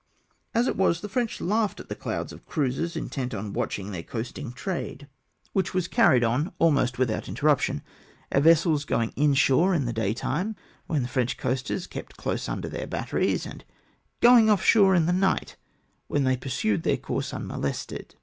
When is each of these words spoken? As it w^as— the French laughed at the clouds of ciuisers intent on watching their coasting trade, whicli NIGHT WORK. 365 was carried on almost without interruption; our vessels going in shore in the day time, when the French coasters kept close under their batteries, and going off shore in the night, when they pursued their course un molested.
As 0.55 0.67
it 0.67 0.77
w^as— 0.77 0.99
the 1.01 1.07
French 1.07 1.39
laughed 1.39 1.79
at 1.79 1.87
the 1.87 1.93
clouds 1.95 2.33
of 2.33 2.43
ciuisers 2.47 2.95
intent 2.95 3.35
on 3.35 3.53
watching 3.53 3.91
their 3.91 4.01
coasting 4.01 4.51
trade, 4.51 5.07
whicli 5.55 5.75
NIGHT 5.75 5.75
WORK. 5.75 5.75
365 5.75 5.75
was 5.75 5.87
carried 5.87 6.23
on 6.23 6.53
almost 6.57 6.97
without 6.97 7.27
interruption; 7.27 7.83
our 8.31 8.41
vessels 8.41 8.83
going 8.83 9.13
in 9.15 9.35
shore 9.35 9.75
in 9.75 9.85
the 9.85 9.93
day 9.93 10.15
time, 10.15 10.55
when 10.87 11.03
the 11.03 11.07
French 11.07 11.37
coasters 11.37 11.85
kept 11.85 12.17
close 12.17 12.49
under 12.49 12.67
their 12.67 12.87
batteries, 12.87 13.45
and 13.45 13.63
going 14.21 14.49
off 14.49 14.63
shore 14.63 14.95
in 14.95 15.05
the 15.05 15.13
night, 15.13 15.55
when 16.07 16.23
they 16.23 16.35
pursued 16.35 16.81
their 16.81 16.97
course 16.97 17.31
un 17.31 17.45
molested. 17.45 18.15